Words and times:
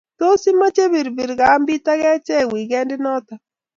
tos 0.19 0.41
imache 0.51 0.83
pi 0.93 1.01
pir 1.17 1.29
kambit 1.39 1.85
ak 1.93 2.01
achek 2.13 2.45
wikendit 2.53 3.01
nitok 3.03 3.41